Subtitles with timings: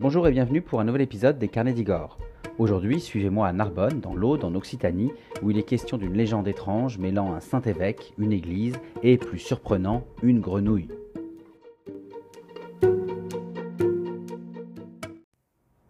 [0.00, 2.16] Bonjour et bienvenue pour un nouvel épisode des Carnets d'Igor.
[2.56, 6.96] Aujourd'hui, suivez-moi à Narbonne, dans l'Aude, en Occitanie, où il est question d'une légende étrange
[6.96, 10.88] mêlant un saint-évêque, une église et, plus surprenant, une grenouille.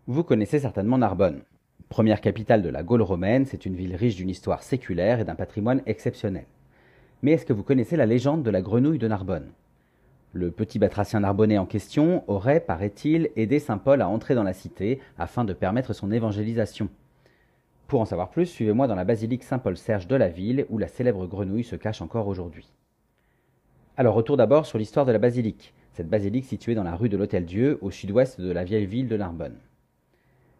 [0.08, 1.44] Vous connaissez certainement Narbonne.
[1.88, 5.36] Première capitale de la Gaule romaine, c'est une ville riche d'une histoire séculaire et d'un
[5.36, 6.46] patrimoine exceptionnel.
[7.22, 9.52] Mais est-ce que vous connaissez la légende de la grenouille de Narbonne?
[10.32, 14.52] Le petit batracien narbonnais en question aurait, paraît-il, aidé saint Paul à entrer dans la
[14.52, 16.88] cité afin de permettre son évangélisation.
[17.88, 21.26] Pour en savoir plus, suivez-moi dans la basilique Saint-Paul-Serge de la ville où la célèbre
[21.26, 22.72] grenouille se cache encore aujourd'hui.
[23.96, 27.16] Alors retour d'abord sur l'histoire de la basilique, cette basilique située dans la rue de
[27.16, 29.58] l'Hôtel-Dieu au sud-ouest de la vieille ville de Narbonne.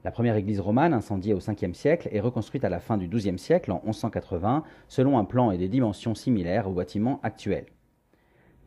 [0.03, 3.39] La première église romane, incendiée au 5e siècle, est reconstruite à la fin du XIIe
[3.39, 7.67] siècle, en 1180, selon un plan et des dimensions similaires au bâtiment actuel.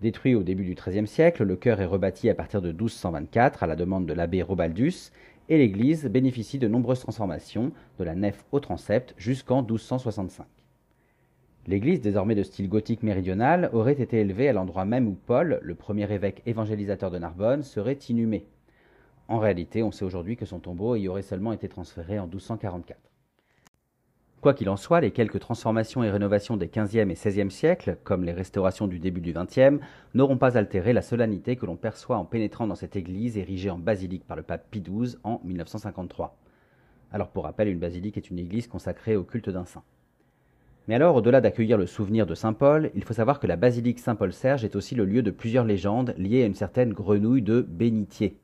[0.04, 3.68] Détruit au début du XIIIe siècle, le chœur est rebâti à partir de 1224 à
[3.68, 5.12] la demande de l'abbé Robaldus,
[5.48, 10.46] et l'église bénéficie de nombreuses transformations, de la nef au transept jusqu'en 1265.
[11.68, 15.74] L'église, désormais de style gothique méridional, aurait été élevée à l'endroit même où Paul, le
[15.74, 18.46] premier évêque évangélisateur de Narbonne, serait inhumé.
[19.30, 23.13] En réalité, on sait aujourd'hui que son tombeau y aurait seulement été transféré en 1244.
[24.44, 28.26] Quoi qu'il en soit, les quelques transformations et rénovations des XVe et XVIe siècles, comme
[28.26, 29.82] les restaurations du début du XXe,
[30.16, 33.80] n'auront pas altéré la solennité que l'on perçoit en pénétrant dans cette église érigée en
[33.80, 36.38] basilique par le pape Pie XII en 1953.
[37.14, 39.84] Alors pour rappel, une basilique est une église consacrée au culte d'un saint.
[40.90, 44.00] Mais alors, au-delà d'accueillir le souvenir de Saint Paul, il faut savoir que la basilique
[44.00, 48.43] Saint-Paul-Serge est aussi le lieu de plusieurs légendes liées à une certaine grenouille de bénitier.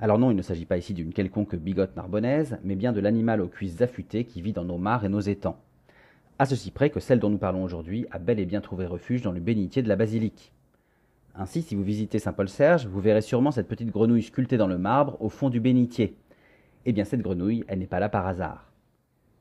[0.00, 3.40] Alors non, il ne s'agit pas ici d'une quelconque bigote narbonnaise, mais bien de l'animal
[3.40, 5.58] aux cuisses affûtées qui vit dans nos mares et nos étangs.
[6.38, 9.22] À ceci près que celle dont nous parlons aujourd'hui a bel et bien trouvé refuge
[9.22, 10.52] dans le bénitier de la basilique.
[11.34, 15.16] Ainsi, si vous visitez Saint-Paul-Serge, vous verrez sûrement cette petite grenouille sculptée dans le marbre
[15.20, 16.16] au fond du bénitier.
[16.86, 18.70] Eh bien, cette grenouille, elle n'est pas là par hasard.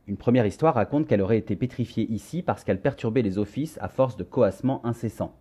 [0.08, 3.90] Une première histoire raconte qu'elle aurait été pétrifiée ici parce qu'elle perturbait les offices à
[3.90, 5.36] force de coassement incessant.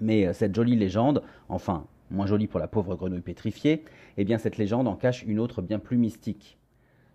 [0.00, 3.84] Mais euh, cette jolie légende, enfin moins jolie pour la pauvre grenouille pétrifiée,
[4.16, 6.58] eh bien cette légende en cache une autre bien plus mystique.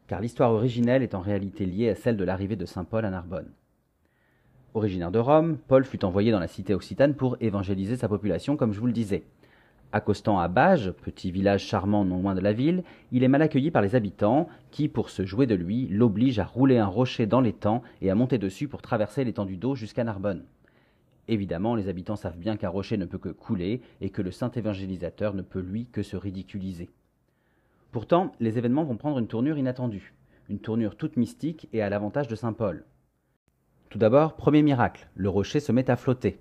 [0.08, 3.10] Car l'histoire originelle est en réalité liée à celle de l'arrivée de saint Paul à
[3.10, 3.52] Narbonne.
[4.74, 8.74] Originaire de Rome, Paul fut envoyé dans la cité occitane pour évangéliser sa population, comme
[8.74, 9.24] je vous le disais.
[9.94, 13.72] Accostant à Bages, petit village charmant non loin de la ville, il est mal accueilli
[13.72, 17.40] par les habitants qui, pour se jouer de lui, l'obligent à rouler un rocher dans
[17.40, 20.44] l'étang et à monter dessus pour traverser l'étendue d'eau jusqu'à Narbonne.
[21.28, 24.52] Évidemment, les habitants savent bien qu'un rocher ne peut que couler et que le saint
[24.52, 26.90] évangélisateur ne peut lui que se ridiculiser.
[27.92, 30.14] Pourtant, les événements vont prendre une tournure inattendue,
[30.50, 32.86] une tournure toute mystique et à l'avantage de saint Paul.
[33.90, 36.40] Tout d'abord, premier miracle, le rocher se met à flotter.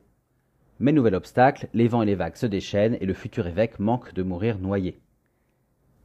[0.78, 4.12] Mais nouvel obstacle, les vents et les vagues se déchaînent et le futur évêque manque
[4.14, 4.98] de mourir noyé.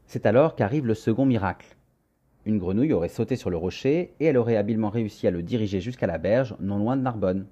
[0.05, 1.75] C'est alors qu'arrive le second miracle.
[2.45, 5.81] Une grenouille aurait sauté sur le rocher et elle aurait habilement réussi à le diriger
[5.81, 7.47] jusqu'à la berge, non loin de Narbonne.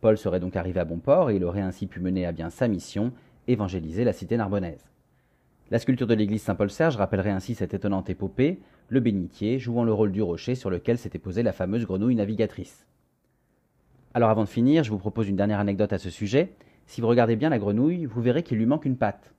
[0.00, 2.50] Paul serait donc arrivé à bon port et il aurait ainsi pu mener à bien
[2.50, 3.12] sa mission,
[3.48, 4.90] évangéliser la cité narbonnaise.
[5.70, 10.12] La sculpture de l'église Saint-Paul-Serge rappellerait ainsi cette étonnante épopée, le bénitier jouant le rôle
[10.12, 12.86] du rocher sur lequel s'était posée la fameuse grenouille navigatrice.
[14.14, 16.52] Alors avant de finir, je vous propose une dernière anecdote à ce sujet.
[16.86, 19.34] Si vous regardez bien la grenouille, vous verrez qu'il lui manque une patte.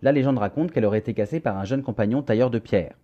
[0.00, 2.94] La légende raconte qu'elle aurait été cassée par un jeune compagnon tailleur de pierre.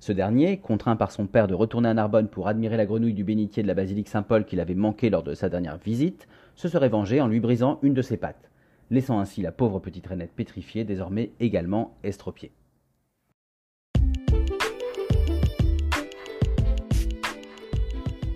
[0.00, 3.24] Ce dernier, contraint par son père de retourner à Narbonne pour admirer la grenouille du
[3.24, 6.88] bénitier de la basilique Saint-Paul qu'il avait manqué lors de sa dernière visite, se serait
[6.88, 8.48] vengé en lui brisant une de ses pattes,
[8.90, 12.52] laissant ainsi la pauvre petite rainette pétrifiée, désormais également estropiée.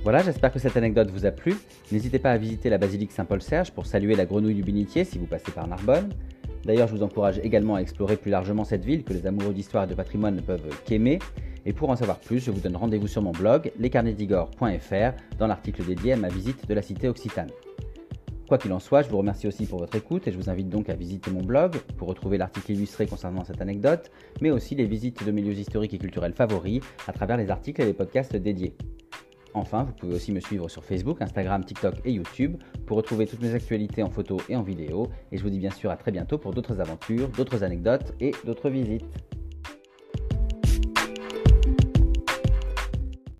[0.02, 1.54] Voilà, j'espère que cette anecdote vous a plu.
[1.92, 5.26] N'hésitez pas à visiter la basilique Saint-Paul-Serge pour saluer la grenouille du bénitier si vous
[5.26, 6.10] passez par Narbonne.
[6.64, 9.84] D'ailleurs, je vous encourage également à explorer plus largement cette ville que les amoureux d'histoire
[9.84, 11.20] et de patrimoine ne peuvent qu'aimer.
[11.64, 15.84] Et pour en savoir plus, je vous donne rendez-vous sur mon blog lescarnetsdigor.fr dans l'article
[15.84, 17.50] dédié à ma visite de la cité occitane.
[18.48, 20.68] Quoi qu'il en soit, je vous remercie aussi pour votre écoute et je vous invite
[20.68, 24.10] donc à visiter mon blog pour retrouver l'article illustré concernant cette anecdote,
[24.42, 27.80] mais aussi les visites de mes lieux historiques et culturels favoris à travers les articles
[27.80, 28.76] et les podcasts dédiés.
[29.54, 32.56] Enfin, vous pouvez aussi me suivre sur Facebook, Instagram, TikTok et YouTube
[32.86, 35.08] pour retrouver toutes mes actualités en photo et en vidéo.
[35.30, 38.32] Et je vous dis bien sûr à très bientôt pour d'autres aventures, d'autres anecdotes et
[38.44, 39.04] d'autres visites.